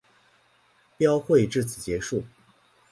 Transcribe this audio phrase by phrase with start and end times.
[0.97, 2.23] 标会至此结束。